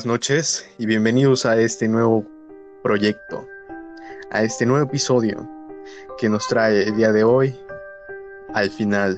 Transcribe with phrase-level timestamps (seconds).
[0.00, 2.24] Buenas noches y bienvenidos a este nuevo
[2.82, 3.46] proyecto,
[4.30, 5.46] a este nuevo episodio
[6.16, 7.54] que nos trae el día de hoy
[8.54, 9.14] al final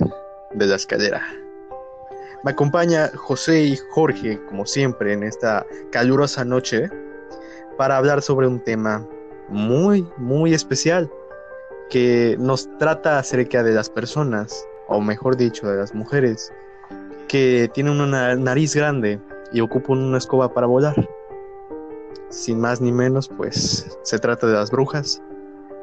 [0.55, 1.25] de la escalera.
[2.43, 6.91] Me acompaña José y Jorge, como siempre, en esta calurosa noche
[7.79, 9.07] para hablar sobre un tema
[9.49, 11.09] muy, muy especial
[11.91, 16.53] que nos trata acerca de las personas, o mejor dicho, de las mujeres,
[17.29, 19.21] que tienen una nariz grande
[19.53, 21.09] y ocupan una escoba para volar.
[22.29, 25.23] Sin más ni menos, pues se trata de las brujas.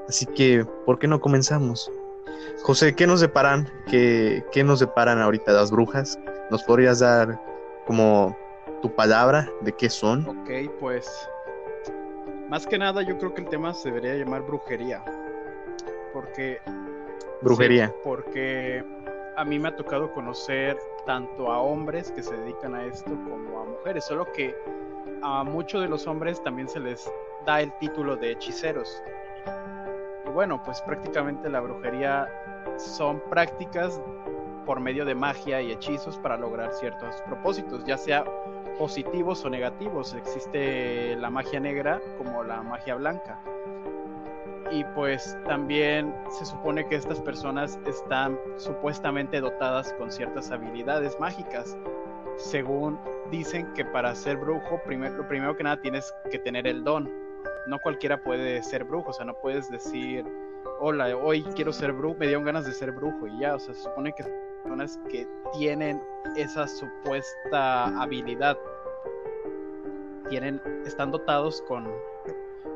[0.07, 1.91] Así que, ¿por qué no comenzamos?
[2.63, 3.69] José, ¿qué nos deparan?
[3.87, 6.17] ¿Qué, qué nos deparan ahorita las brujas?
[6.49, 7.39] ¿Nos podrías dar
[7.85, 8.35] como
[8.81, 10.27] tu palabra de qué son?
[10.27, 11.29] Ok, pues
[12.49, 15.03] más que nada yo creo que el tema se debería llamar brujería.
[16.11, 16.59] Porque...
[17.41, 17.89] Brujería.
[17.89, 18.83] Sí, porque
[19.39, 23.61] a mí me ha tocado conocer tanto a hombres que se dedican a esto como
[23.61, 24.53] a mujeres, solo que
[25.23, 27.09] a muchos de los hombres también se les
[27.45, 29.01] da el título de hechiceros.
[30.27, 32.27] Y bueno, pues prácticamente la brujería
[32.77, 34.01] son prácticas
[34.65, 38.25] por medio de magia y hechizos para lograr ciertos propósitos, ya sea
[38.77, 40.15] positivos o negativos.
[40.15, 43.39] Existe la magia negra como la magia blanca
[44.71, 51.77] y pues también se supone que estas personas están supuestamente dotadas con ciertas habilidades mágicas.
[52.37, 52.99] Según
[53.31, 57.11] dicen que para ser brujo, lo primero que nada tienes que tener el don.
[57.67, 60.25] No cualquiera puede ser brujo, o sea, no puedes decir,
[60.79, 63.73] hola, hoy quiero ser brujo, me dieron ganas de ser brujo y ya, o sea,
[63.73, 64.23] se supone que
[64.63, 66.01] personas que tienen
[66.35, 68.57] esa supuesta habilidad
[70.29, 71.87] tienen, están dotados con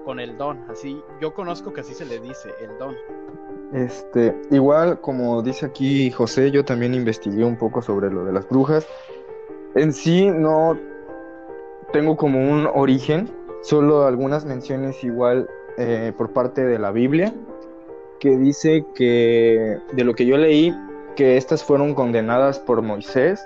[0.06, 2.96] con el don, así yo conozco que así se le dice, el don.
[3.74, 8.48] Este, igual como dice aquí José, yo también investigué un poco sobre lo de las
[8.48, 8.88] brujas.
[9.76, 10.78] En sí no
[11.92, 13.30] tengo como un origen,
[13.62, 17.34] solo algunas menciones igual eh, por parte de la Biblia,
[18.20, 20.76] que dice que de lo que yo leí,
[21.16, 23.46] que estas fueron condenadas por Moisés,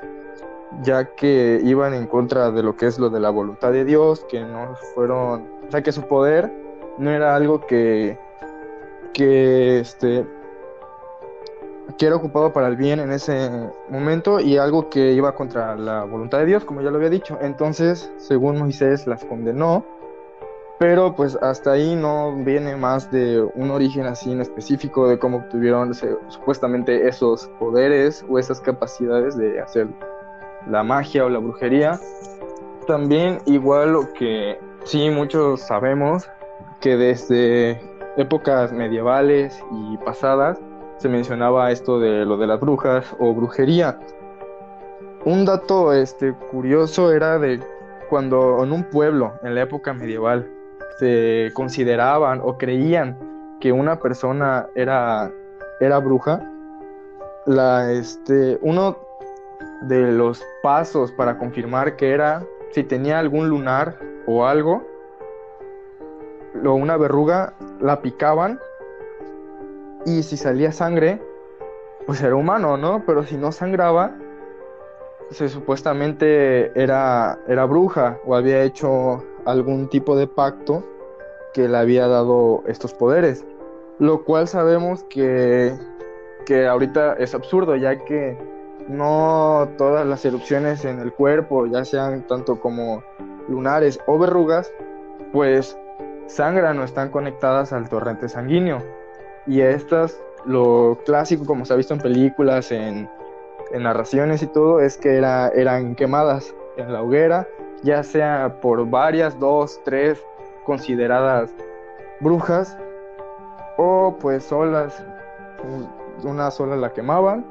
[0.84, 4.26] ya que iban en contra de lo que es lo de la voluntad de Dios,
[4.30, 6.52] que no fueron o sea, que su poder
[6.98, 8.18] no era algo que,
[9.14, 10.26] que, este,
[11.98, 13.50] que era ocupado para el bien en ese
[13.90, 17.38] momento y algo que iba contra la voluntad de Dios, como ya lo había dicho.
[17.42, 19.84] Entonces, según Moisés, las condenó,
[20.80, 25.38] pero pues hasta ahí no viene más de un origen así en específico de cómo
[25.38, 29.88] obtuvieron supuestamente esos poderes o esas capacidades de hacer
[30.70, 32.00] la magia o la brujería.
[32.86, 36.30] También igual lo que Sí, muchos sabemos
[36.80, 37.82] que desde
[38.18, 40.60] épocas medievales y pasadas
[40.98, 44.00] se mencionaba esto de lo de las brujas o brujería.
[45.26, 47.60] Un dato este, curioso era de
[48.10, 50.50] cuando en un pueblo, en la época medieval,
[51.00, 53.18] se consideraban o creían
[53.60, 55.32] que una persona era,
[55.80, 56.42] era bruja,
[57.46, 58.98] la, este, uno
[59.82, 64.84] de los pasos para confirmar que era si tenía algún lunar o algo,
[66.64, 68.60] o una verruga, la picaban
[70.06, 71.20] y si salía sangre,
[72.06, 73.04] pues era humano, ¿no?
[73.06, 74.16] Pero si no sangraba,
[75.32, 80.84] se supuestamente era, era bruja o había hecho algún tipo de pacto
[81.54, 83.46] que le había dado estos poderes.
[84.00, 85.74] Lo cual sabemos que,
[86.46, 88.38] que ahorita es absurdo, ya que
[88.88, 93.04] no todas las erupciones en el cuerpo, ya sean tanto como
[93.48, 94.72] lunares o verrugas,
[95.32, 95.78] pues
[96.28, 98.84] sangran o están conectadas al torrente sanguíneo.
[99.46, 103.10] Y estas, lo clásico como se ha visto en películas, en,
[103.74, 107.48] narraciones y todo, es que era, eran quemadas en la hoguera,
[107.84, 110.24] ya sea por varias, dos, tres
[110.66, 111.52] consideradas
[112.22, 112.78] brujas,
[113.78, 115.04] o pues solas,
[116.24, 117.46] una sola la quemaban.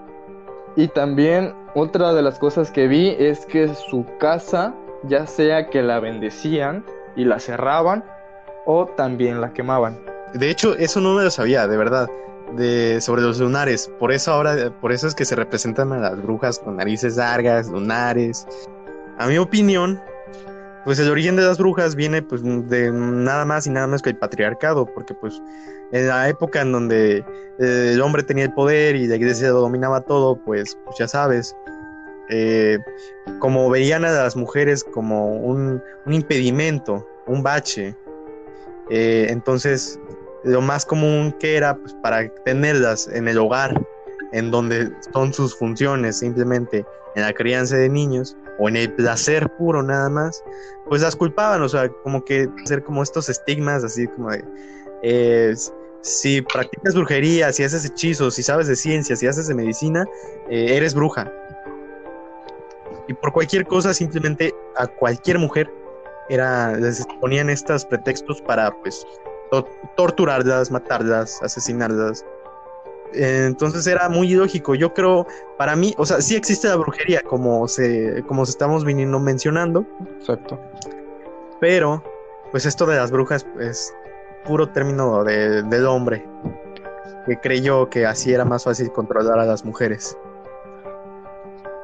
[0.75, 4.75] Y también otra de las cosas que vi es que su casa
[5.09, 6.85] ya sea que la bendecían
[7.17, 8.05] y la cerraban
[8.67, 9.99] o también la quemaban.
[10.35, 12.09] De hecho, eso no me lo sabía, de verdad,
[12.57, 13.91] de sobre los lunares.
[13.99, 17.69] Por eso ahora, por eso es que se representan a las brujas con narices largas,
[17.69, 18.47] lunares.
[19.19, 20.01] A mi opinión,
[20.85, 24.11] pues el origen de las brujas viene pues de nada más y nada más que
[24.11, 25.41] el patriarcado, porque pues
[25.93, 27.25] en la época en donde
[27.59, 31.57] eh, el hombre tenía el poder y la iglesia dominaba todo, pues, pues ya sabes,
[32.31, 32.79] eh,
[33.39, 37.95] como veían a las mujeres como un, impedimento, un bache.
[38.91, 39.99] Eh, entonces,
[40.45, 43.81] lo más común que era pues, para tenerlas en el hogar,
[44.33, 46.85] en donde son sus funciones, simplemente
[47.15, 50.43] en la crianza de niños, o en el placer puro nada más,
[50.89, 54.45] pues las culpaban, o sea, como que hacer como estos estigmas, así como de,
[55.03, 55.55] eh,
[56.01, 60.05] si practicas brujería, si haces hechizos, si sabes de ciencia, si haces de medicina,
[60.49, 61.33] eh, eres bruja.
[63.09, 65.71] Y por cualquier cosa, simplemente a cualquier mujer
[66.29, 69.07] era, les ponían estos pretextos para, pues,
[69.97, 72.25] torturarlas, matarlas, asesinarlas.
[73.13, 74.75] entonces era muy ilógico.
[74.75, 75.27] Yo creo,
[75.57, 79.87] para mí, o sea, sí existe la brujería, como se, como se estamos viniendo mencionando.
[80.19, 80.59] Exacto.
[81.61, 82.03] Pero,
[82.51, 83.95] pues esto de las brujas es
[84.45, 86.27] puro término de, del hombre,
[87.27, 90.17] que creyó que así era más fácil controlar a las mujeres.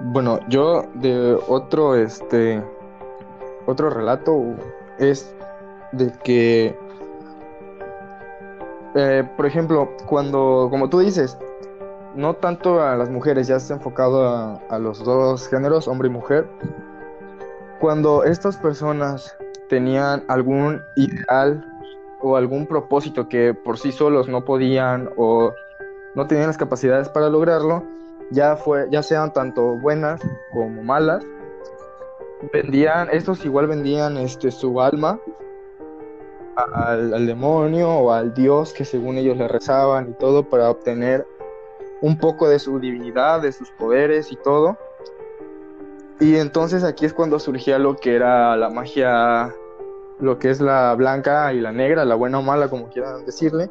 [0.05, 2.61] Bueno, yo de otro, este,
[3.67, 4.43] otro relato
[4.99, 5.33] es
[5.93, 6.77] de que,
[8.97, 11.39] eh, por ejemplo, cuando, como tú dices,
[12.17, 16.09] no tanto a las mujeres, ya se ha enfocado a, a los dos géneros, hombre
[16.09, 16.49] y mujer,
[17.79, 19.37] cuando estas personas
[19.69, 21.65] tenían algún ideal
[22.21, 25.53] o algún propósito que por sí solos no podían o
[26.15, 27.85] no tenían las capacidades para lograrlo,
[28.33, 30.21] ya fue, ya sean tanto buenas
[30.53, 31.25] como malas,
[32.53, 35.21] vendían, estos igual vendían este su alma
[36.57, 41.27] al, demonio o al dios que según ellos le rezaban y todo para obtener
[42.01, 44.77] un poco de su divinidad, de sus poderes y todo.
[46.21, 49.55] Y entonces aquí es cuando surgía lo que era la magia,
[50.19, 53.71] lo que es la blanca y la negra, la buena o mala, como quieran decirle.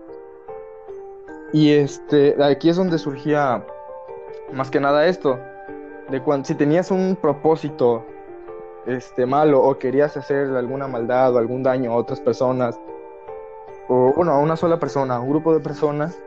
[1.53, 3.65] Y este, aquí es donde surgía
[4.53, 5.39] más que nada esto,
[6.09, 8.05] de cuando si tenías un propósito
[8.85, 12.79] este malo o querías hacer alguna maldad o algún daño a otras personas
[13.87, 16.17] o bueno, a una sola persona, a un grupo de personas,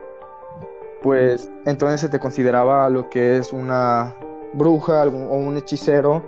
[1.01, 4.15] pues entonces se te consideraba lo que es una
[4.53, 6.23] bruja o un hechicero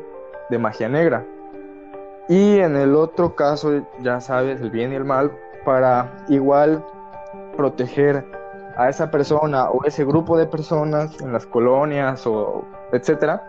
[0.49, 1.25] de magia negra.
[2.29, 5.31] Y en el otro caso, ya sabes, el bien y el mal,
[5.63, 6.83] para igual
[7.55, 8.25] proteger
[8.77, 13.43] a esa persona o ese grupo de personas en las colonias o etcétera,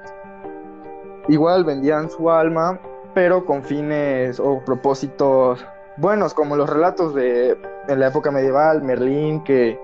[1.28, 2.80] igual vendían su alma,
[3.14, 5.64] pero con fines o propósitos
[5.98, 7.58] buenos, como los relatos de
[7.88, 9.78] en la época medieval, Merlín, que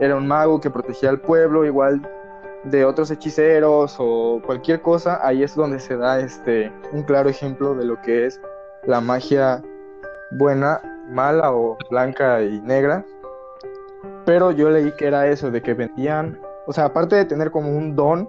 [0.00, 2.00] era un mago que protegía al pueblo, igual
[2.64, 7.74] de otros hechiceros o cualquier cosa, ahí es donde se da este un claro ejemplo
[7.74, 8.40] de lo que es
[8.84, 9.62] la magia
[10.32, 13.04] buena, mala o blanca y negra
[14.28, 17.70] pero yo leí que era eso, de que vendían, o sea, aparte de tener como
[17.70, 18.28] un don,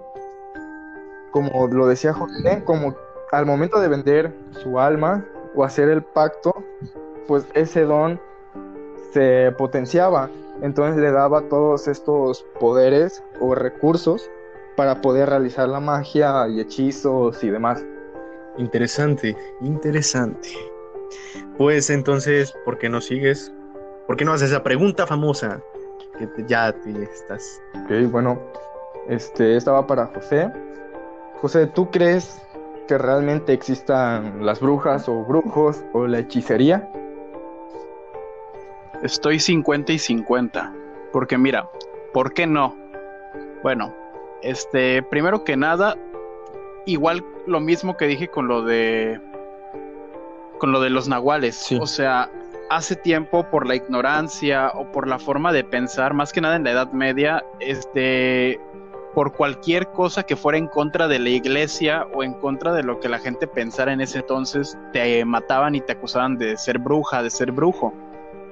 [1.30, 2.94] como lo decía José, como
[3.32, 5.22] al momento de vender su alma
[5.54, 6.54] o hacer el pacto,
[7.28, 8.18] pues ese don
[9.12, 10.30] se potenciaba,
[10.62, 14.30] entonces le daba todos estos poderes o recursos
[14.78, 17.84] para poder realizar la magia y hechizos y demás.
[18.56, 20.48] Interesante, interesante.
[21.58, 23.52] Pues entonces, ¿por qué no sigues?
[24.06, 25.60] ¿Por qué no haces esa pregunta famosa?
[26.28, 27.60] Que ya te estás.
[27.84, 28.38] Ok, bueno,
[29.08, 30.50] este, estaba para José.
[31.40, 32.40] José, ¿tú crees
[32.86, 36.90] que realmente existan las brujas o brujos o la hechicería?
[39.02, 40.74] Estoy 50 y 50,
[41.12, 41.68] porque mira,
[42.12, 42.76] ¿por qué no?
[43.62, 43.94] Bueno,
[44.42, 45.96] este, primero que nada,
[46.86, 49.20] igual lo mismo que dije con lo de
[50.58, 52.30] con lo de los nahuales, o sea,
[52.70, 56.64] hace tiempo por la ignorancia o por la forma de pensar, más que nada en
[56.64, 58.60] la Edad Media, este,
[59.12, 63.00] por cualquier cosa que fuera en contra de la iglesia o en contra de lo
[63.00, 67.22] que la gente pensara en ese entonces, te mataban y te acusaban de ser bruja,
[67.24, 67.92] de ser brujo.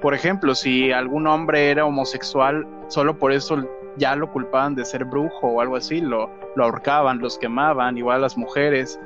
[0.01, 3.63] Por ejemplo, si algún hombre era homosexual, solo por eso
[3.97, 8.21] ya lo culpaban de ser brujo o algo así, lo, lo ahorcaban, los quemaban, igual
[8.21, 8.99] las mujeres.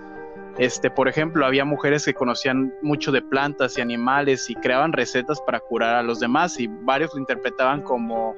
[0.57, 5.41] Este, por ejemplo, había mujeres que conocían mucho de plantas y animales y creaban recetas
[5.41, 8.35] para curar a los demás y varios lo interpretaban como,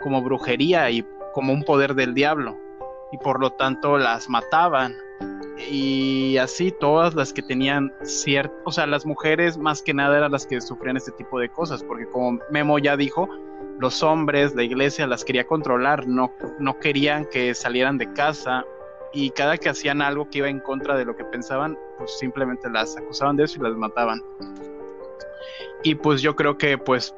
[0.00, 1.04] como brujería y
[1.34, 2.56] como un poder del diablo
[3.12, 4.94] y por lo tanto las mataban.
[5.70, 10.30] Y así todas las que tenían cierto, o sea, las mujeres más que nada eran
[10.30, 13.28] las que sufrían este tipo de cosas, porque como Memo ya dijo,
[13.80, 18.64] los hombres, la iglesia las quería controlar, no, no querían que salieran de casa
[19.12, 22.68] y cada que hacían algo que iba en contra de lo que pensaban, pues simplemente
[22.70, 24.22] las acusaban de eso y las mataban.
[25.82, 27.14] Y pues yo creo que pues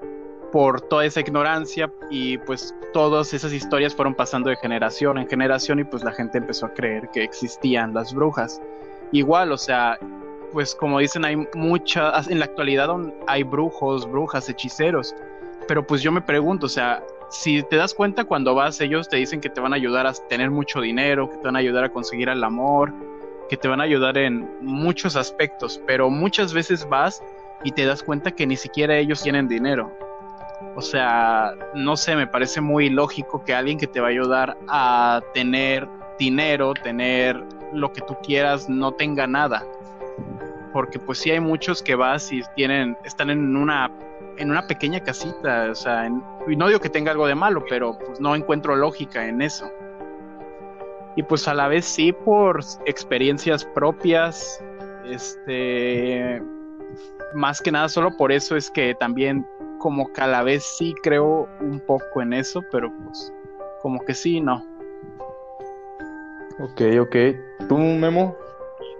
[0.52, 5.78] por toda esa ignorancia y pues todas esas historias fueron pasando de generación en generación
[5.78, 8.60] y pues la gente empezó a creer que existían las brujas.
[9.12, 9.98] Igual, o sea,
[10.52, 12.90] pues como dicen, hay muchas, en la actualidad
[13.26, 15.14] hay brujos, brujas, hechiceros,
[15.68, 19.16] pero pues yo me pregunto, o sea, si te das cuenta cuando vas, ellos te
[19.16, 21.84] dicen que te van a ayudar a tener mucho dinero, que te van a ayudar
[21.84, 22.92] a conseguir el amor,
[23.48, 27.22] que te van a ayudar en muchos aspectos, pero muchas veces vas
[27.64, 29.92] y te das cuenta que ni siquiera ellos tienen dinero.
[30.76, 34.56] O sea, no sé, me parece muy lógico que alguien que te va a ayudar
[34.68, 39.64] a tener dinero, tener lo que tú quieras, no tenga nada.
[40.72, 43.90] Porque pues sí hay muchos que vas y tienen, están en una,
[44.40, 46.10] en una pequeña casita, o sea,
[46.48, 49.70] y no digo que tenga algo de malo, pero pues no encuentro lógica en eso.
[51.14, 54.64] Y pues a la vez sí por experiencias propias,
[55.04, 56.42] este,
[57.34, 59.46] más que nada solo por eso es que también
[59.78, 63.32] como que a la vez sí creo un poco en eso, pero pues
[63.82, 64.64] como que sí, no.
[66.60, 67.16] Ok, ok.
[67.68, 68.36] ¿Tú, Memo?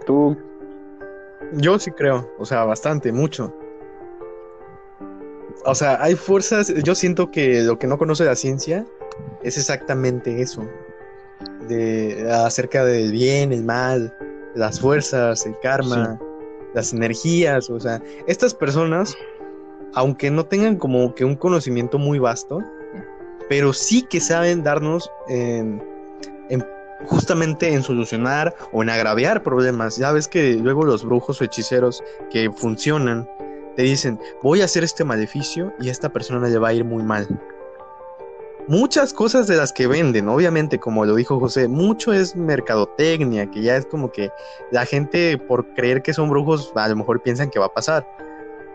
[0.05, 0.37] ¿Tú?
[1.53, 3.55] Yo sí creo, o sea, bastante, mucho.
[5.65, 8.85] O sea, hay fuerzas, yo siento que lo que no conoce la ciencia
[9.43, 10.67] es exactamente eso.
[11.67, 14.13] De acerca del bien, el mal,
[14.55, 16.19] las fuerzas, el karma,
[16.73, 19.15] las energías, o sea, estas personas
[19.93, 22.63] aunque no tengan como que un conocimiento muy vasto,
[23.49, 25.81] pero sí que saben darnos en,
[27.05, 29.97] justamente en solucionar o en agraviar problemas.
[29.97, 33.27] Ya ves que luego los brujos o hechiceros que funcionan
[33.75, 36.85] te dicen, voy a hacer este maleficio y a esta persona le va a ir
[36.85, 37.27] muy mal.
[38.67, 43.61] Muchas cosas de las que venden, obviamente, como lo dijo José, mucho es mercadotecnia, que
[43.63, 44.29] ya es como que
[44.71, 48.05] la gente por creer que son brujos a lo mejor piensan que va a pasar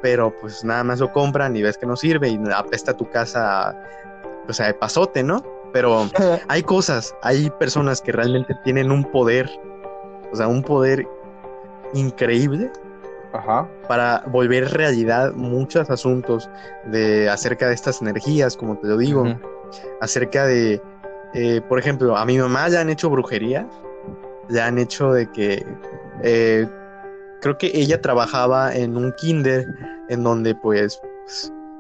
[0.02, 3.76] pero pues nada más lo compran y ves que no sirve y apesta tu casa,
[4.48, 5.42] o sea, de pasote, ¿no?
[5.72, 6.08] Pero
[6.48, 9.50] hay cosas, hay personas que realmente tienen un poder,
[10.30, 11.06] o sea, un poder
[11.94, 12.70] increíble
[13.88, 16.48] para volver realidad muchos asuntos
[16.86, 19.24] de acerca de estas energías, como te lo digo,
[20.00, 20.80] acerca de,
[21.34, 23.68] eh, por ejemplo, a mi mamá le han hecho brujería,
[24.48, 25.66] le han hecho de que
[26.22, 26.66] eh,
[27.40, 29.66] creo que ella trabajaba en un kinder
[30.08, 31.00] en donde pues,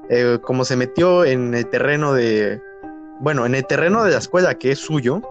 [0.08, 2.60] eh, como se metió en el terreno de,
[3.20, 5.22] bueno, en el terreno de la escuela que es suyo,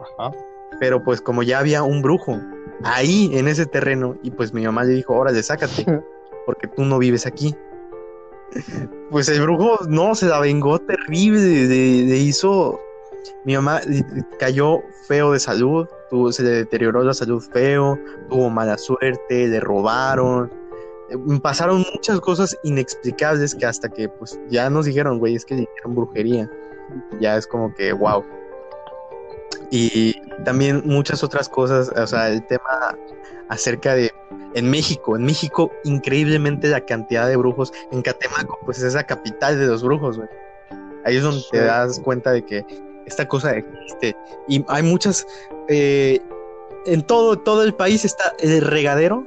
[0.80, 2.40] pero pues como ya había un brujo
[2.84, 5.86] ahí en ese terreno y pues mi mamá le dijo, órale, sácate,
[6.46, 7.56] porque tú no vives aquí.
[9.10, 11.68] Pues el brujo no se la vengó terrible,
[12.06, 12.80] le hizo
[13.44, 13.82] mi mamá
[14.40, 17.98] cayó feo de salud, tuvo, se le deterioró la salud feo,
[18.30, 20.52] tuvo mala suerte, le robaron,
[21.10, 25.56] eh, pasaron muchas cosas inexplicables que hasta que pues ya nos dijeron, güey, es que
[25.56, 26.50] dijeron brujería.
[27.20, 28.24] Ya es como que, wow.
[29.72, 32.96] Y también muchas otras cosas, o sea, el tema
[33.50, 34.12] acerca de
[34.56, 39.60] en México, en México increíblemente la cantidad de brujos, en Catemaco, pues es la capital
[39.60, 40.30] de los brujos, güey.
[41.04, 42.66] Ahí es donde te das cuenta de que
[43.06, 44.16] esta cosa existe.
[44.48, 45.28] Y hay muchas,
[45.68, 46.20] eh,
[46.86, 49.26] en todo, todo el país está el regadero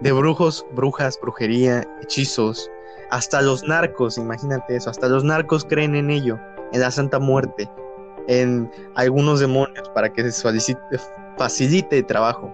[0.00, 2.70] de brujos, brujas, brujería, hechizos,
[3.10, 6.38] hasta los narcos, imagínate eso, hasta los narcos creen en ello,
[6.72, 7.70] en la Santa Muerte,
[8.28, 10.76] en algunos demonios para que se
[11.36, 12.52] facilite el trabajo.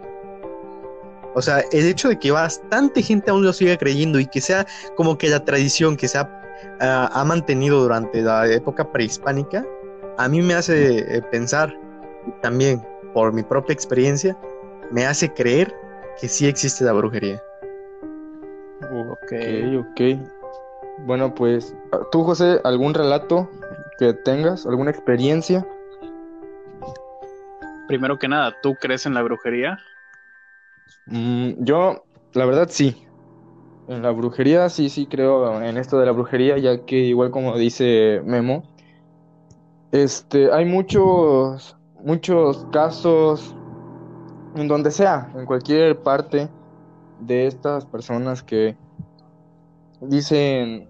[1.35, 4.67] O sea, el hecho de que bastante gente aún lo siga creyendo y que sea
[4.97, 6.29] como que la tradición que se ha,
[6.81, 9.65] ah, ha mantenido durante la época prehispánica,
[10.17, 11.73] a mí me hace eh, pensar,
[12.43, 12.83] también
[13.15, 14.37] por mi propia experiencia,
[14.91, 15.73] me hace creer
[16.21, 17.43] que sí existe la brujería.
[18.83, 19.33] Ok,
[19.79, 20.01] ok.
[21.07, 21.75] Bueno, pues,
[22.11, 23.49] tú, José, ¿algún relato
[23.99, 24.64] que tengas?
[24.64, 25.67] ¿Alguna experiencia?
[27.88, 29.78] Primero que nada, ¿tú crees en la brujería?
[31.07, 33.05] Mm, yo, la verdad, sí.
[33.88, 37.57] En la brujería, sí, sí creo en esto de la brujería, ya que igual como
[37.57, 38.62] dice Memo,
[39.93, 43.55] este, hay muchos, muchos casos
[44.55, 46.50] en donde sea, en cualquier parte
[47.21, 48.76] de estas personas que
[50.02, 50.88] dicen,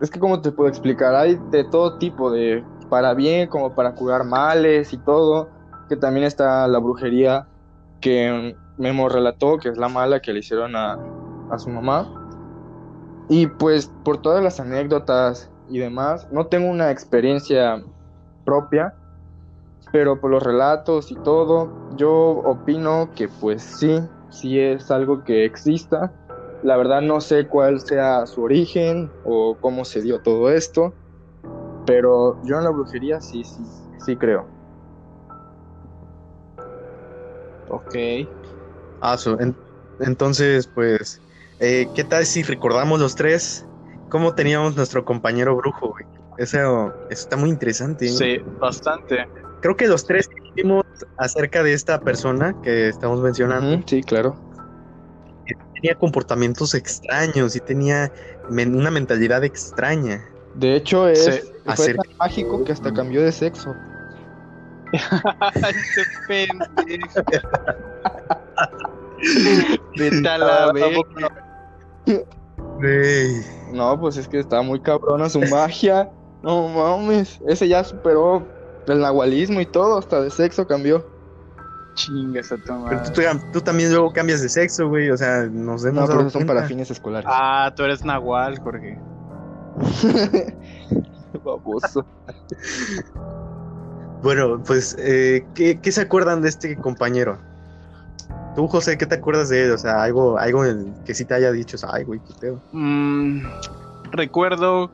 [0.00, 3.94] es, que como te puedo explicar, hay de todo tipo, de para bien como para
[3.94, 5.48] curar males y todo,
[5.88, 7.46] que también está la brujería
[8.00, 10.98] que Memo relató, que es la mala que le hicieron a,
[11.50, 12.08] a su mamá.
[13.28, 16.28] Y pues por todas las anécdotas y demás.
[16.30, 17.82] No tengo una experiencia
[18.44, 18.94] propia,
[19.92, 24.00] pero por los relatos y todo, yo opino que pues sí,
[24.30, 26.12] sí es algo que exista.
[26.62, 30.94] La verdad no sé cuál sea su origen o cómo se dio todo esto,
[31.86, 33.62] pero yo en la brujería sí, sí,
[34.04, 34.46] sí creo.
[37.68, 37.94] Ok.
[39.00, 39.16] Ah,
[40.00, 41.22] entonces, pues,
[41.60, 43.66] eh, ¿qué tal si recordamos los tres
[44.08, 46.04] cómo teníamos nuestro compañero brujo, güey.
[46.38, 48.08] Eso, está muy interesante.
[48.08, 49.26] Sí, bastante.
[49.60, 50.84] Creo que los tres vimos
[51.16, 53.82] acerca de esta persona que estamos mencionando.
[53.86, 54.38] Sí, claro.
[55.86, 58.10] Tenía comportamientos extraños y tenía
[58.50, 60.24] men- una mentalidad extraña.
[60.54, 61.30] De hecho, es, Sí,
[61.64, 63.72] fue acerca- tan mágico que hasta cambió de sexo.
[65.54, 67.22] Ese pendejo.
[69.96, 71.00] Vete a la verga.
[72.78, 73.44] Güey.
[73.72, 76.10] No, pues es que está muy cabrona su magia.
[76.42, 78.46] No mames, ese ya superó
[78.86, 81.04] el nahualismo y todo, hasta de sexo cambió.
[81.96, 83.22] Chingas a tu Pero tú, tú-
[83.54, 85.10] tú también luego cambias de sexo, güey.
[85.10, 87.28] O sea, nos hemos No, pero son para fines escolares.
[87.28, 88.96] Ah, tú eres Nahual, Jorge.
[91.44, 92.06] Baboso.
[94.22, 97.38] Bueno, pues, eh, ¿qué, qué se acuerdan de este compañero?
[98.54, 99.72] Tú, José, ¿qué te acuerdas de él?
[99.72, 100.62] O sea, algo, algo
[101.04, 102.62] que sí te haya dicho, ay, güey, qué pedo.
[102.72, 103.40] Mm,
[104.12, 104.90] recuerdo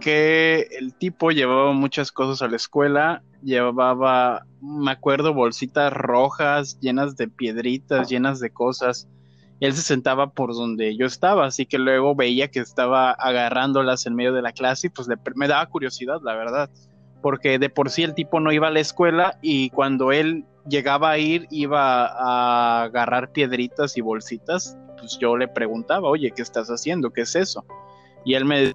[0.00, 3.22] que el tipo llevaba muchas cosas a la escuela.
[3.44, 9.08] Llevaba, me acuerdo, bolsitas rojas llenas de piedritas, llenas de cosas.
[9.60, 14.14] Él se sentaba por donde yo estaba, así que luego veía que estaba agarrándolas en
[14.14, 16.70] medio de la clase y pues le- me daba curiosidad, la verdad.
[17.22, 21.10] Porque de por sí el tipo no iba a la escuela y cuando él llegaba
[21.10, 26.68] a ir iba a agarrar piedritas y bolsitas pues yo le preguntaba, oye, ¿qué estás
[26.68, 27.10] haciendo?
[27.10, 27.64] ¿Qué es eso?
[28.24, 28.72] Y él me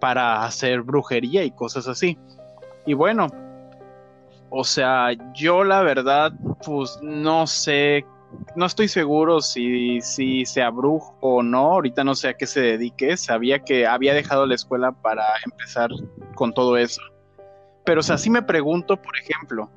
[0.00, 2.18] para hacer brujería y cosas así.
[2.86, 3.28] Y bueno,
[4.50, 6.32] o sea, yo la verdad,
[6.64, 8.04] pues no sé,
[8.56, 12.60] no estoy seguro si, si sea brujo o no, ahorita no sé a qué se
[12.60, 15.90] dedique, sabía que había dejado la escuela para empezar
[16.34, 17.02] con todo eso.
[17.84, 19.70] Pero o sea, sí me pregunto, por ejemplo,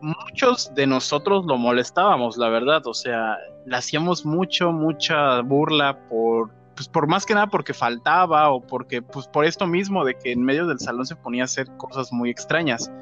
[0.00, 6.50] muchos de nosotros lo molestábamos, la verdad, o sea, le hacíamos mucho, mucha burla por,
[6.76, 10.32] pues por más que nada porque faltaba o porque, pues por esto mismo de que
[10.32, 12.92] en medio del salón se ponía a hacer cosas muy extrañas.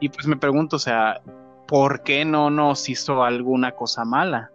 [0.00, 1.20] Y pues me pregunto, o sea,
[1.66, 4.50] ¿por qué no nos hizo alguna cosa mala?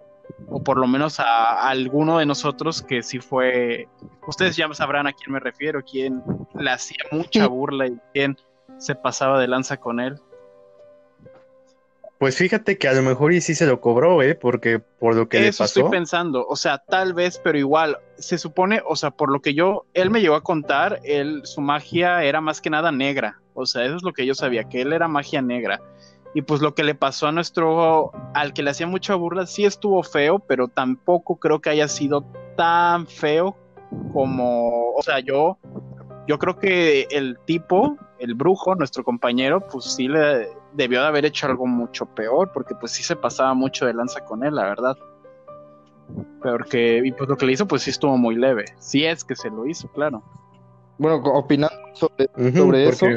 [0.48, 3.88] O por lo menos a, a alguno de nosotros que sí fue,
[4.28, 6.22] ustedes ya sabrán a quién me refiero, quién
[6.54, 8.38] le hacía mucha burla y quién
[8.78, 10.20] se pasaba de lanza con él.
[12.20, 14.34] Pues fíjate que a lo mejor y sí se lo cobró, ¿eh?
[14.34, 15.92] Porque por lo que le Eso estoy pasó.
[15.92, 19.86] pensando, o sea, tal vez, pero igual, se supone, o sea, por lo que yo,
[19.94, 23.86] él me llegó a contar, él, su magia era más que nada negra, o sea,
[23.86, 25.80] eso es lo que yo sabía, que él era magia negra.
[26.34, 29.66] Y pues lo que le pasó a nuestro, al que le hacía mucha burla, sí
[29.66, 32.26] estuvo feo, pero tampoco creo que haya sido
[32.56, 33.56] tan feo
[34.12, 35.58] como, o sea, yo,
[36.28, 41.26] yo creo que el tipo, el brujo, nuestro compañero, pues sí le debió de haber
[41.26, 44.64] hecho algo mucho peor, porque pues sí se pasaba mucho de lanza con él, la
[44.64, 44.96] verdad.
[46.42, 48.66] Peor que, y pues lo que le hizo, pues sí estuvo muy leve.
[48.80, 50.24] Si es que se lo hizo, claro.
[50.98, 53.08] Bueno, opinando sobre, porque- eso,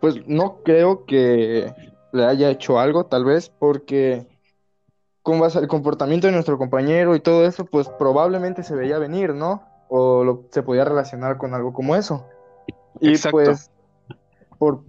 [0.00, 1.72] pues no creo que
[2.12, 4.26] le haya hecho algo, tal vez, porque
[5.22, 9.34] con base al comportamiento de nuestro compañero y todo eso, pues probablemente se veía venir,
[9.34, 9.62] ¿no?
[9.88, 12.24] O lo- se podía relacionar con algo como eso.
[13.00, 13.36] Y Exacto.
[13.36, 13.70] pues,
[14.58, 14.82] por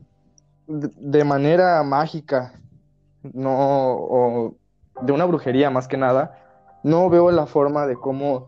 [0.70, 2.54] de, manera mágica,
[3.24, 4.56] no, o
[5.02, 6.40] de una brujería más que nada,
[6.84, 8.48] no veo la forma de cómo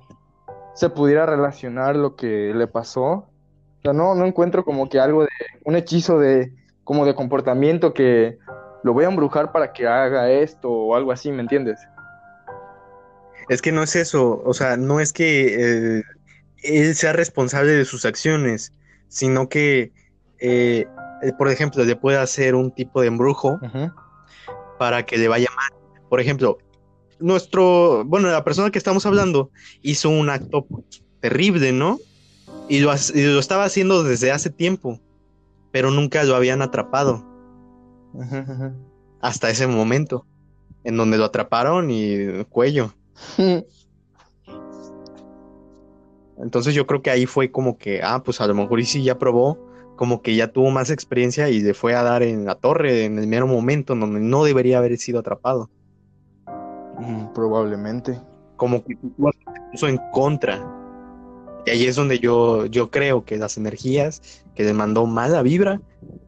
[0.76, 3.04] se pudiera relacionar lo que le pasó.
[3.04, 5.30] O sea, no, no encuentro como que algo de,
[5.66, 6.54] un hechizo de,
[6.84, 8.38] como de comportamiento que
[8.84, 11.80] lo voy a embrujar para que haga esto o algo así, ¿me entiendes?
[13.50, 16.04] Es que no es eso, o sea, no es que eh,
[16.64, 18.74] él sea responsable de sus acciones,
[19.08, 19.92] sino que,
[20.40, 20.88] eh,
[21.38, 23.60] por ejemplo, le puede hacer un tipo de embrujo
[24.78, 25.72] para que le vaya mal.
[26.10, 26.58] Por ejemplo,
[27.20, 30.66] nuestro, bueno, la persona que estamos hablando hizo un acto
[31.20, 32.00] terrible, ¿no?
[32.68, 35.00] Y lo, y lo estaba haciendo desde hace tiempo,
[35.72, 37.26] pero nunca lo habían atrapado
[38.14, 38.74] ujú.
[39.22, 40.26] hasta ese momento,
[40.84, 42.94] en donde lo atraparon y cuello.
[46.38, 49.04] Entonces yo creo que ahí fue como que, ah, pues a lo mejor y sí
[49.04, 49.60] ya probó,
[50.02, 53.20] como que ya tuvo más experiencia y le fue a dar en la torre en
[53.20, 55.70] el mero momento en donde no debería haber sido atrapado.
[56.98, 58.20] Mm, Probablemente.
[58.56, 60.60] Como que se puso en contra.
[61.68, 65.80] Y ahí es donde yo, yo creo que las energías que le mandó mala vibra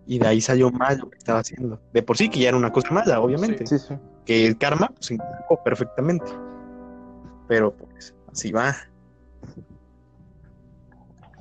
[0.06, 1.82] y de ahí salió mal lo que estaba haciendo.
[1.94, 3.66] De por sí que ya era una cosa mala, obviamente.
[3.66, 3.96] Sí, sí.
[4.24, 6.32] Que el karma pues encajó perfectamente.
[7.48, 8.76] Pero pues así va.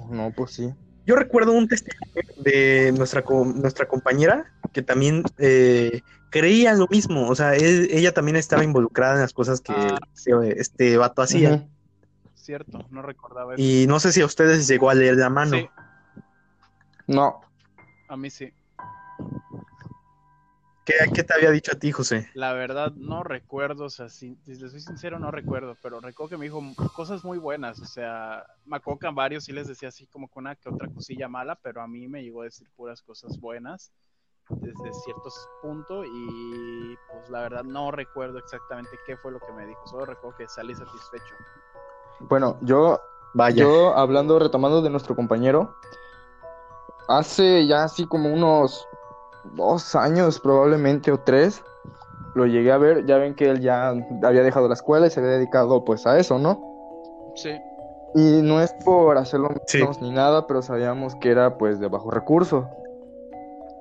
[0.09, 0.73] No, pues sí.
[1.07, 7.29] Yo recuerdo un testimonio de nuestra, nuestra compañera que también eh, creía lo mismo.
[7.29, 9.99] O sea, él- ella también estaba involucrada en las cosas que Ah.
[10.15, 11.67] este, este vato hacía.
[12.35, 13.62] Cierto, no recordaba eso.
[13.62, 15.57] Y no sé si a ustedes les llegó a leer la mano.
[15.57, 15.69] Sí,
[17.07, 17.41] No.
[18.09, 18.53] a mí sí.
[20.85, 22.29] ¿Qué, ¿Qué, te había dicho a ti, José?
[22.35, 26.31] La verdad, no recuerdo, o sea, si, si les soy sincero, no recuerdo, pero recuerdo
[26.31, 26.61] que me dijo
[26.95, 30.29] cosas muy buenas, o sea, me acuerdo que a varios sí les decía así como
[30.29, 33.38] con una que otra cosilla mala, pero a mí me llegó a decir puras cosas
[33.38, 33.92] buenas
[34.61, 39.66] desde ciertos puntos y pues la verdad no recuerdo exactamente qué fue lo que me
[39.66, 41.37] dijo, solo recuerdo que salí satisfecho.
[42.18, 43.01] Bueno, yo,
[43.33, 43.62] Vaya.
[43.62, 45.75] yo hablando, retomando de nuestro compañero,
[47.09, 48.88] hace ya así como unos
[49.55, 51.62] dos años probablemente o tres,
[52.35, 55.20] lo llegué a ver, ya ven que él ya había dejado la escuela y se
[55.20, 57.33] había dedicado pues a eso, ¿no?
[57.35, 57.50] Sí.
[58.14, 62.11] Y no es por hacerlo menos ni nada, pero sabíamos que era pues de bajo
[62.11, 62.68] recurso.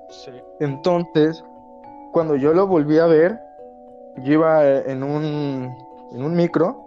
[0.08, 0.32] Sí.
[0.60, 1.42] Entonces,
[2.12, 3.38] cuando yo lo volví a ver,
[4.18, 5.74] yo iba en un,
[6.12, 6.82] en un micro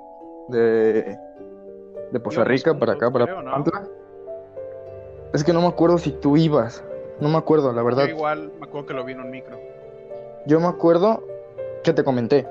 [0.50, 1.18] de,
[2.12, 3.88] de Poza Rica para acá, para Pantla.
[5.34, 6.84] Es que no me acuerdo si tú ibas.
[7.20, 8.06] No me acuerdo, la verdad.
[8.06, 9.58] Yo igual me acuerdo que lo vi en un micro.
[10.46, 11.24] Yo me acuerdo
[11.84, 12.48] que te comenté.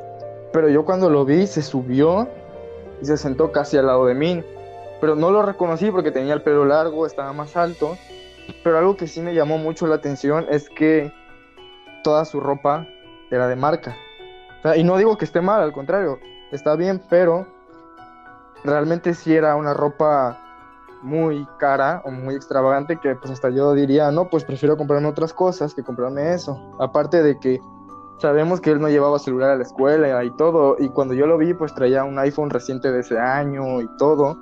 [0.52, 2.28] Pero yo cuando lo vi se subió
[3.02, 4.42] y se sentó casi al lado de mí.
[5.00, 7.96] Pero no lo reconocí porque tenía el pelo largo, estaba más alto.
[8.62, 11.12] Pero algo que sí me llamó mucho la atención es que
[12.02, 12.86] toda su ropa
[13.30, 13.96] era de marca.
[14.76, 16.18] y no digo que esté mal, al contrario,
[16.52, 17.46] está bien, pero
[18.62, 20.43] realmente sí era una ropa
[21.04, 25.32] muy cara o muy extravagante que pues hasta yo diría, no, pues prefiero comprarme otras
[25.32, 26.58] cosas que comprarme eso.
[26.80, 27.60] Aparte de que
[28.18, 31.38] sabemos que él no llevaba celular a la escuela y todo, y cuando yo lo
[31.38, 34.36] vi pues traía un iPhone reciente de ese año y todo.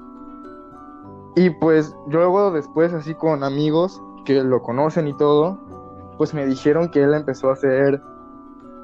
[1.35, 5.59] Y pues luego después así con amigos que lo conocen y todo,
[6.19, 8.01] pues me dijeron que él empezó a hacer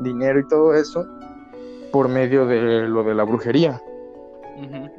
[0.00, 1.06] dinero y todo eso
[1.92, 3.80] por medio de lo de la brujería.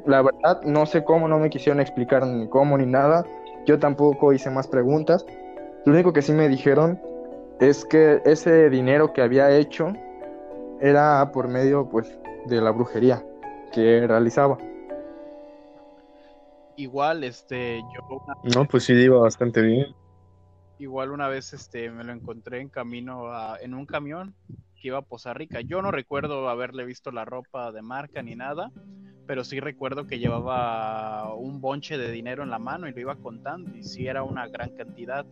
[0.06, 3.24] La verdad, no sé cómo, no me quisieron explicar ni cómo ni nada.
[3.66, 5.26] Yo tampoco hice más preguntas.
[5.84, 7.00] Lo único que sí me dijeron
[7.60, 9.92] es que ese dinero que había hecho
[10.80, 13.22] era por medio, pues, de la brujería
[13.72, 14.56] que realizaba.
[16.76, 18.22] Igual, este, yo...
[18.54, 19.94] No, pues sí, iba bastante bien.
[20.78, 24.34] Igual una vez, este, me lo encontré en camino en un camión
[24.80, 25.60] que iba a Poza Rica.
[25.60, 28.72] Yo no recuerdo haberle visto la ropa de marca ni nada,
[29.30, 33.14] pero sí recuerdo que llevaba un bonche de dinero en la mano y lo iba
[33.14, 35.24] contando y sí era una gran cantidad.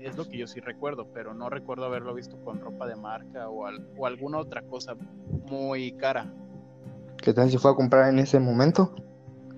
[0.00, 3.50] Es lo que yo sí recuerdo, pero no recuerdo haberlo visto con ropa de marca
[3.50, 4.94] o, o alguna otra cosa
[5.46, 6.32] muy cara.
[7.18, 8.94] ¿Qué tal si fue a comprar en ese momento?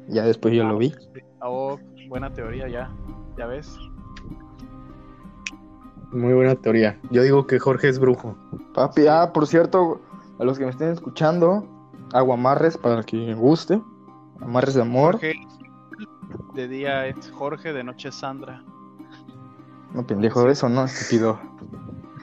[0.09, 0.92] Ya después yo lo vi.
[1.40, 1.78] Oh,
[2.09, 2.90] buena teoría ya,
[3.38, 3.72] ya ves.
[6.11, 6.98] Muy buena teoría.
[7.12, 8.37] Yo digo que Jorge es brujo.
[8.74, 10.00] Papi, ah, por cierto,
[10.40, 11.80] a los que me estén escuchando,
[12.12, 13.81] aguamarres para que guste.
[14.40, 15.20] Amarres de amor.
[16.55, 18.62] de día es Jorge, de noche es Sandra.
[19.94, 21.38] No, pendejo, eso no, estúpido.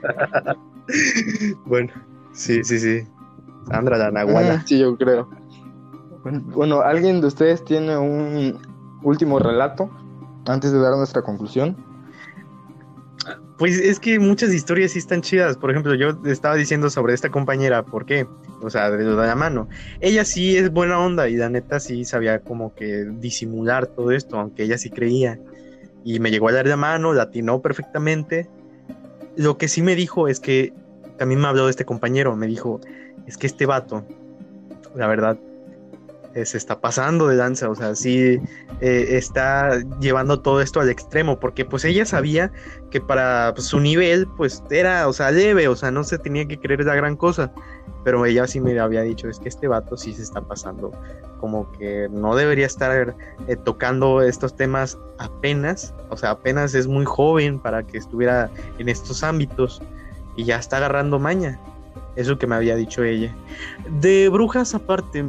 [1.65, 1.91] bueno,
[2.31, 3.07] sí, sí, sí.
[3.67, 4.63] Sandra la Nahuala.
[4.65, 5.29] sí, yo creo.
[6.23, 8.59] Bueno, ¿alguien de ustedes tiene un
[9.03, 9.89] último relato
[10.45, 11.75] antes de dar nuestra conclusión?
[13.57, 15.57] Pues es que muchas historias sí están chidas.
[15.57, 18.27] Por ejemplo, yo estaba diciendo sobre esta compañera, ¿por qué?
[18.61, 19.67] O sea, de la mano.
[19.99, 24.37] Ella sí es buena onda y la neta sí sabía como que disimular todo esto,
[24.39, 25.39] aunque ella sí creía.
[26.03, 28.49] Y me llegó a dar la mano, la atinó perfectamente.
[29.35, 30.73] Lo que sí me dijo es que
[31.17, 32.35] también me habló de este compañero.
[32.35, 32.81] Me dijo,
[33.27, 34.05] es que este vato,
[34.95, 35.37] la verdad,
[36.45, 38.39] se está pasando de danza, o sea, sí
[38.81, 42.51] eh, está llevando todo esto al extremo, porque pues ella sabía
[42.91, 46.47] que para pues, su nivel pues era, o sea, leve, o sea, no se tenía
[46.47, 47.51] que creer la gran cosa,
[48.03, 50.91] pero ella sí me había dicho, es que este vato sí se está pasando,
[51.39, 53.15] como que no debería estar
[53.47, 58.89] eh, tocando estos temas apenas, o sea, apenas es muy joven para que estuviera en
[58.89, 59.81] estos ámbitos
[60.35, 61.59] y ya está agarrando maña.
[62.15, 63.31] Eso que me había dicho ella.
[64.01, 65.23] De brujas aparte,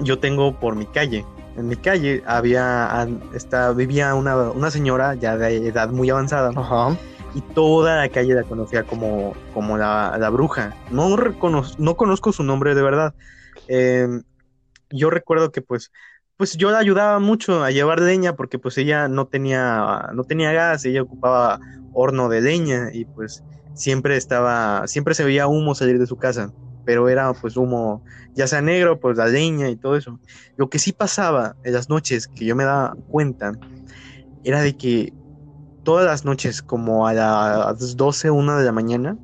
[0.00, 1.24] yo tengo por mi calle.
[1.56, 6.52] En mi calle había, está, vivía una, señora ya de edad muy avanzada.
[7.34, 10.76] Y toda la calle la conocía como, como la, bruja.
[10.90, 11.16] No,
[11.78, 13.14] no conozco su nombre de verdad.
[13.66, 14.22] Em,
[14.90, 15.90] yo recuerdo que pues,
[16.36, 20.52] pues yo la ayudaba mucho a llevar leña porque pues ella no tenía, no tenía
[20.52, 21.60] gas, ella ocupaba
[21.92, 23.42] horno de leña y pues
[23.74, 26.52] siempre estaba, siempre se veía humo salir de su casa
[26.88, 28.02] pero era pues humo,
[28.34, 30.18] ya sea negro, pues la leña y todo eso.
[30.56, 33.52] Lo que sí pasaba en las noches, que yo me daba cuenta,
[34.42, 35.12] era de que
[35.82, 39.18] todas las noches, como a las 12, 1 de la mañana,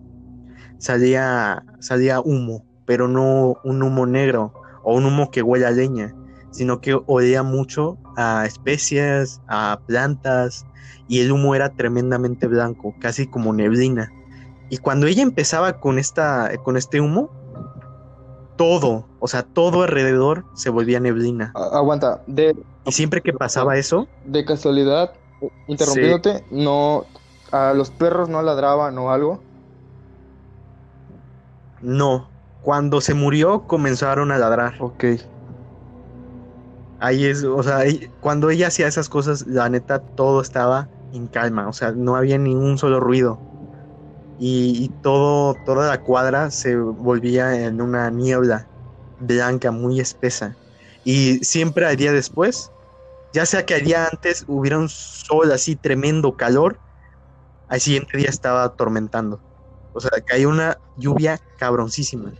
[0.76, 6.14] salía, salía humo, pero no un humo negro o un humo que huele a leña,
[6.50, 10.66] sino que olía mucho a especias, a plantas,
[11.08, 14.12] y el humo era tremendamente blanco, casi como neblina
[14.68, 17.42] Y cuando ella empezaba con, esta, con este humo,
[18.56, 21.54] todo, o sea, todo alrededor se volvía neblina.
[21.54, 25.20] A- aguanta, de, Y siempre que pasaba eso, de casualidad,
[25.66, 27.06] interrumpiéndote, no,
[27.52, 29.44] a los perros no ladraban o algo.
[31.80, 32.32] no.
[32.60, 34.74] Cuando se murió, comenzaron a ladrar.
[34.80, 35.04] Ok.
[36.98, 41.28] Ahí es, o sea, ahí- cuando ella hacía esas cosas, la neta, todo estaba en
[41.28, 43.44] calma, o sea, no había ningún solo ruido.
[44.36, 48.68] Y, y todo, toda la cuadra se volvía en una niebla
[49.18, 50.56] blanca muy espesa.
[51.04, 52.70] Y siempre al día después,
[53.32, 56.80] ya sea que al día antes hubiera un sol así tremendo calor,
[57.68, 59.40] al siguiente día estaba atormentando.
[59.92, 62.32] O sea, cayó una lluvia cabroncísima.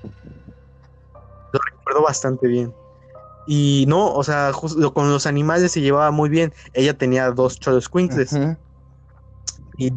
[1.52, 2.74] Lo recuerdo bastante bien.
[3.46, 6.52] Y no, o sea, justo con los animales se llevaba muy bien.
[6.72, 7.88] Ella tenía dos cholos.
[7.92, 8.56] Ujú.
[9.76, 9.92] y,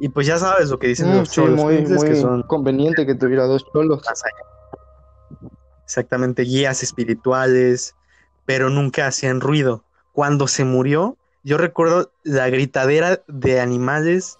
[0.00, 2.42] y pues ya sabes lo que dicen Mm, los sí, cholos muy, que muy son
[2.42, 4.02] conveniente que tuviera dos cholos.
[5.84, 7.94] Exactamente, guías espirituales,
[8.46, 9.84] pero nunca hacían ruido.
[10.12, 14.38] Cuando se murió, yo recuerdo la gritadera de animales,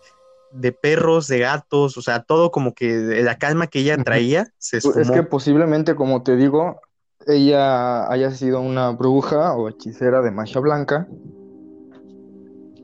[0.53, 4.49] de perros, de gatos, o sea, todo como que de la calma que ella traía
[4.59, 5.25] se Es que esfumó.
[5.25, 6.81] posiblemente, como te digo,
[7.27, 11.07] ella haya sido una bruja o hechicera de magia blanca,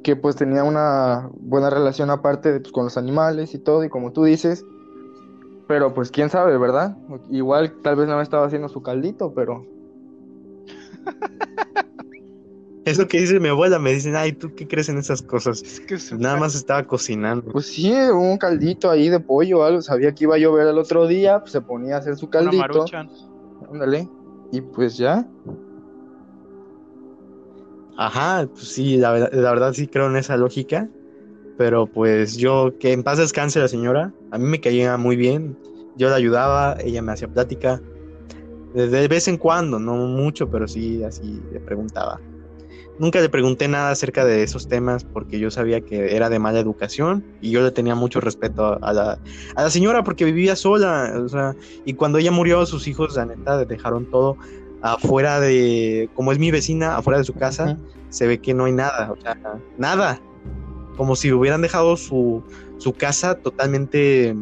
[0.07, 4.13] que pues tenía una buena relación aparte pues, con los animales y todo, y como
[4.13, 4.65] tú dices,
[5.67, 6.97] pero pues quién sabe, ¿verdad?
[7.29, 9.67] Igual tal vez no estaba haciendo su caldito, pero
[12.85, 15.61] Es lo que dice mi abuela, me dicen, ay, ¿tú qué crees en esas cosas?
[15.61, 17.51] Es que Nada más estaba cocinando.
[17.51, 20.79] pues sí, un caldito ahí de pollo o algo, sabía que iba a llover el
[20.79, 23.11] otro día, pues se ponía a hacer su una caldito, maruchan.
[23.73, 24.09] ándale,
[24.53, 25.27] y pues ya.
[27.97, 30.91] Ajá, pues sí, la, verdad- sí creo en esa lógica,
[31.57, 35.59] pero pues yo, que en paz descanse la señora, a mí me caía muy bien,
[35.97, 37.83] yo la ayudaba, ella me hacía plática,
[38.75, 42.23] de vez en cuando, no mucho, pero sí, así le preguntaba.
[42.99, 46.61] Nunca le pregunté nada acerca de esos temas porque yo sabía que era de mala
[46.61, 49.21] educación y yo le tenía mucho respeto a la,
[49.55, 51.55] a la señora porque vivía sola, o sea,
[51.85, 54.39] y cuando ella murió, sus hijos, la neta, dejaron todo
[54.83, 57.77] afuera de, como es mi vecina, afuera de su casa,
[58.09, 59.37] se ve que no hay nada, o sea,
[59.79, 60.21] nada.
[60.97, 62.43] Como si hubieran dejado su,
[62.79, 64.35] su casa totalmente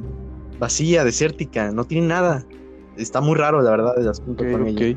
[0.59, 2.47] vacía, desértica, no tiene nada.
[2.97, 4.91] Está muy raro, la verdad, el asunto Ok, con ella.
[4.91, 4.97] ok.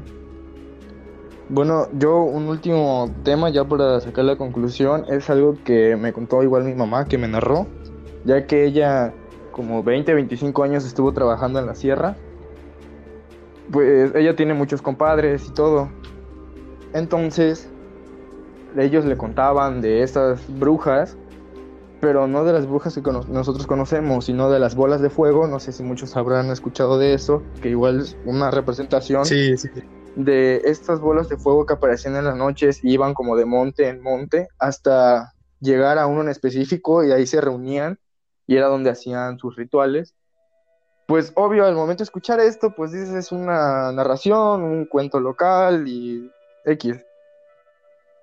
[1.49, 6.43] Bueno, yo un último tema ya para sacar la conclusión es algo que me contó
[6.43, 7.65] igual mi mamá, que me narró,
[8.25, 9.13] ya que ella
[9.51, 12.17] como 20, 25 años estuvo trabajando en la sierra.
[13.71, 15.89] Pues ella tiene muchos compadres y todo.
[16.93, 17.69] Entonces,
[18.77, 21.17] ellos le contaban de estas brujas,
[21.99, 25.47] pero no de las brujas que cono- nosotros conocemos, sino de las bolas de fuego.
[25.47, 29.67] No sé si muchos habrán escuchado de eso, que igual es una representación Sí, sí,
[29.73, 29.81] sí.
[30.15, 33.87] de estas bolas de fuego que aparecían en las noches y iban como de monte
[33.89, 37.99] en monte hasta llegar a uno en específico y ahí se reunían
[38.45, 40.15] y era donde hacían sus rituales.
[41.07, 45.87] Pues obvio, al momento de escuchar esto, pues dices es una narración, un cuento local
[45.87, 46.29] y
[46.65, 47.05] X.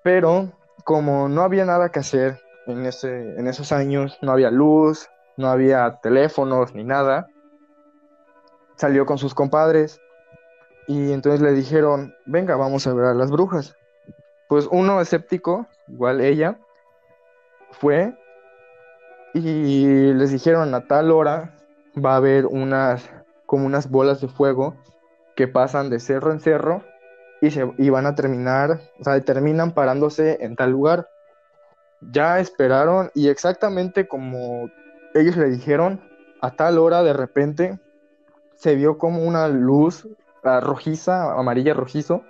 [0.03, 0.51] Pero
[0.83, 5.47] como no había nada que hacer en ese, en esos años, no había luz, no
[5.47, 7.25] había teléfonos ni nada,
[8.75, 9.99] salió con sus compadres
[10.87, 13.75] y entonces le dijeron, venga, vamos a ver a las brujas.
[14.47, 16.59] Pues uno escéptico, igual ella,
[17.71, 18.15] fue
[19.33, 21.55] y les dijeron a tal hora
[22.03, 23.09] va a haber unas,
[23.45, 24.75] como unas bolas de fuego
[25.35, 26.83] que pasan de cerro en cerro
[27.41, 31.09] y, se, y van a terminar, o sea, terminan parándose en tal lugar.
[32.01, 34.69] Ya esperaron y exactamente como
[35.13, 36.01] ellos le dijeron,
[36.41, 37.79] a tal hora de repente
[38.55, 40.07] se vio como una luz
[40.43, 42.23] ah, rojiza, amarilla rojizo,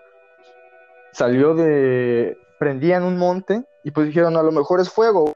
[1.11, 5.33] salió de, prendía en un monte y pues dijeron a lo mejor es fuego.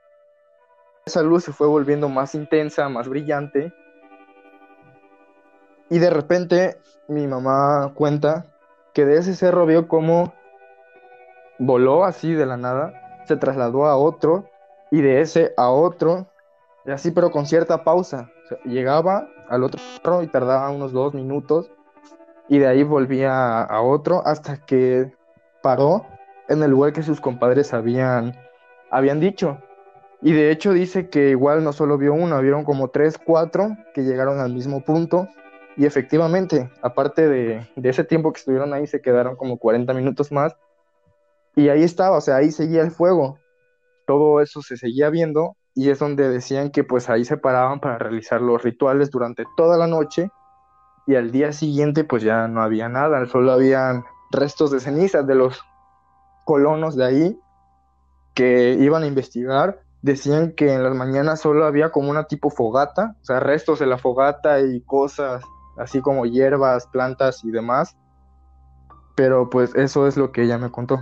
[1.05, 3.73] Esa luz se fue volviendo más intensa, más brillante.
[5.89, 8.45] Y de repente mi mamá cuenta
[8.93, 10.33] que de ese cerro vio cómo
[11.57, 12.93] voló así de la nada,
[13.25, 14.45] se trasladó a otro
[14.91, 16.27] y de ese a otro,
[16.85, 18.29] y así pero con cierta pausa.
[18.65, 21.71] Llegaba al otro cerro y tardaba unos dos minutos
[22.47, 25.13] y de ahí volvía a, a otro hasta que
[25.61, 26.05] paró
[26.47, 28.35] en el lugar que sus compadres habían,
[28.89, 29.59] habían dicho.
[30.21, 34.01] Y de hecho dice que igual no solo vio uno, vieron como tres, cuatro que
[34.01, 35.29] llegaron al mismo punto.
[35.77, 40.31] Y efectivamente, aparte de, de ese tiempo que estuvieron ahí, se quedaron como 40 minutos
[40.31, 40.55] más.
[41.55, 43.39] Y ahí estaba, o sea, ahí seguía el fuego.
[44.05, 45.55] Todo eso se seguía viendo.
[45.75, 49.77] y es donde decían que pues ahí se paraban para realizar los rituales durante toda
[49.77, 50.29] la noche
[51.09, 55.33] y al día siguiente pues ya no había nada, solo habían restos de cenizas de
[55.33, 55.59] los
[56.45, 57.39] colonos de ahí
[58.35, 59.81] que iban a investigar.
[60.03, 63.87] Decían que en las mañanas solo había como una tipo fogata, o sea, restos de
[63.87, 65.43] la fogata y cosas
[65.79, 67.95] así como hierbas, plantas y demás.
[69.15, 70.99] Pero pues eso es lo que ella me contó.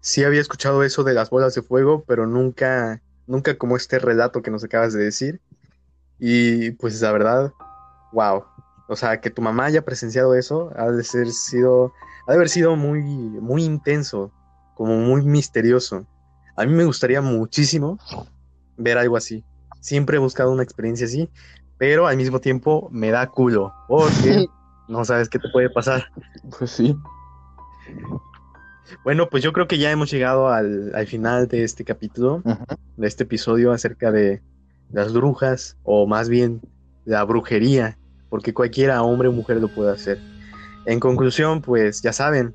[0.00, 4.42] Sí había escuchado eso de las bolas de fuego, pero nunca, nunca como este relato
[4.42, 5.40] que nos acabas de decir.
[6.18, 7.52] Y pues la verdad,
[8.12, 8.44] wow.
[8.88, 11.94] O sea, que tu mamá haya presenciado eso, ha de ser sido,
[12.26, 14.30] ha de haber sido muy, muy intenso,
[14.74, 16.06] como muy misterioso.
[16.56, 17.98] A mí me gustaría muchísimo
[18.76, 19.44] ver algo así.
[19.84, 21.28] Siempre he buscado una experiencia así,
[21.76, 24.46] pero al mismo tiempo me da culo, porque
[24.88, 26.10] no sabes qué te puede pasar.
[26.58, 26.96] Pues sí.
[29.04, 32.42] Bueno, pues yo creo que ya hemos llegado al, final de este capítulo,
[32.96, 34.40] de este episodio acerca de
[34.90, 36.62] las brujas, o más bien
[37.04, 37.98] la brujería,
[38.30, 40.18] porque cualquiera, hombre o mujer, lo puede hacer.
[40.86, 42.54] En conclusión, pues ya saben,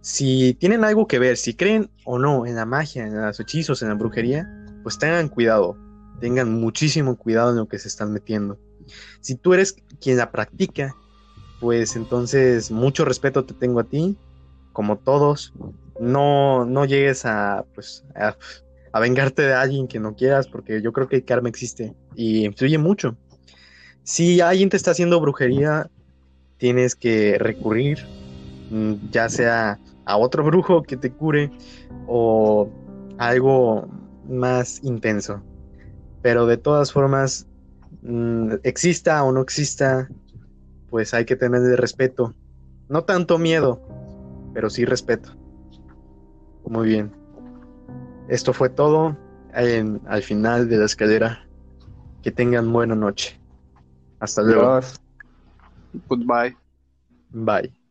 [0.00, 3.82] si tienen algo que ver, si creen o no en la magia, en los hechizos,
[3.82, 4.48] en la brujería,
[4.84, 5.76] pues tengan cuidado,
[6.20, 8.58] tengan muchísimo cuidado en lo que se están metiendo.
[9.20, 10.94] Si tú eres quien la practica,
[11.60, 14.16] pues entonces mucho respeto te tengo a ti
[14.74, 15.54] como todos,
[16.00, 21.08] no, no llegues a, pues, a, vengarte de alguien que no quieras, porque yo creo
[21.08, 23.16] que el karma existe y influye mucho.
[24.02, 25.88] Si alguien te está haciendo brujería,
[26.58, 28.04] tienes que recurrir,
[28.70, 31.50] mm, ya sea a otro brujo que te cure
[32.06, 32.68] o
[33.18, 33.88] algo
[34.28, 35.40] más intenso.
[36.24, 37.46] Pero de todas formas,
[38.00, 40.08] mm, exista o no exista,
[40.88, 42.34] pues hay que tenerle respeto.
[42.88, 43.78] No tanto miedo,
[44.54, 45.36] pero sí respeto.
[46.64, 47.12] Muy bien.
[48.28, 49.14] Esto fue todo
[49.52, 51.46] en, al final de la escalera.
[52.22, 53.38] Que tengan buena noche.
[54.18, 54.80] Hasta luego.
[56.08, 56.56] Goodbye.
[57.32, 57.83] Bye.